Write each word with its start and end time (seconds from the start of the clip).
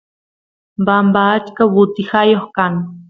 bamba 0.85 1.21
achka 1.35 1.61
butijayoq 1.73 2.45
kan 2.55 2.73